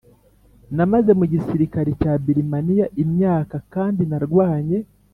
Namaze 0.75 1.11
mu 1.19 1.25
gisirikare 1.33 1.89
cya 2.01 2.13
Birimaniya 2.23 2.85
imyaka 3.03 3.55
kandi 3.73 4.01
narwanye 4.09 4.77